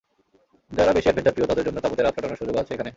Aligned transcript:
যাঁরা 0.77 0.91
বেশি 0.95 1.07
অ্যাডভেঞ্চার–প্রিয়, 1.07 1.47
তাঁদের 1.49 1.65
জন্য 1.67 1.77
তাঁবুতে 1.83 2.01
রাত 2.01 2.13
কাটানোর 2.15 2.39
সুযোগও 2.41 2.61
আছে 2.63 2.71
এখানে। 2.75 2.89